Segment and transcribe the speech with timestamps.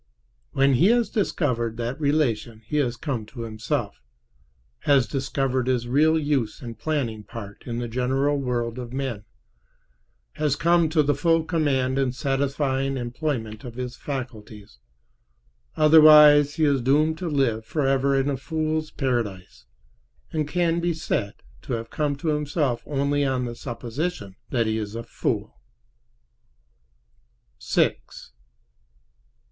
[0.53, 4.01] When he has discovered that relation, he has come to himself:
[4.79, 9.25] has discovered his real use and planning part in the general world of men;
[10.37, 14.79] has come to the full command and satisfying employment of his faculties.
[15.77, 19.65] Otherwise he is doomed to live for ever in a fool's paradise,
[20.31, 24.79] and can be said to have come to himself only on the supposition that he
[24.79, 25.59] is a fool.